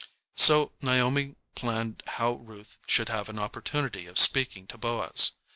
So 0.35 0.71
Naomi 0.81 1.35
planned 1.53 2.01
how 2.17 2.31
Ruth 2.31 2.79
should 2.87 3.09
have 3.09 3.29
an 3.29 3.37
opportunity 3.37 4.07
of 4.07 4.17
speaking 4.17 4.65
to 4.65 4.77
Boaz. 4.79 5.33